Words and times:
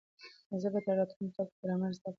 زه 0.61 0.67
به 0.73 0.79
تر 0.85 0.95
راتلونکي 0.99 1.33
کاله 1.37 1.51
ګرامر 1.61 1.91
زده 1.97 2.01
کړم. 2.03 2.09